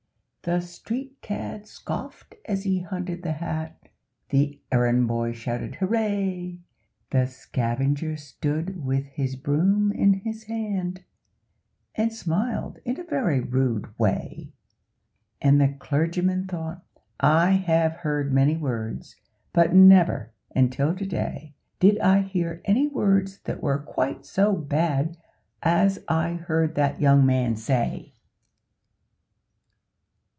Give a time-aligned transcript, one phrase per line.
[0.43, 3.77] The street cad scoffed as he hunted the hat,
[4.29, 6.57] The errand boy shouted hooray!
[7.11, 11.03] The scavenger stood with his broom in his hand,
[11.93, 14.51] And smiled in a very rude way;
[15.43, 16.83] And the clergyman thought,
[17.19, 19.17] 'I have heard many words,
[19.53, 25.17] But never, until to day, Did I hear any words that were quite so bad
[25.61, 28.07] As I heard that young man say.'